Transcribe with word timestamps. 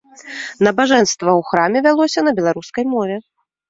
Набажэнства 0.67 1.31
ў 1.39 1.41
храме 1.51 1.79
вялося 1.91 2.19
на 2.29 2.37
беларускай 2.43 2.93
мове. 2.99 3.25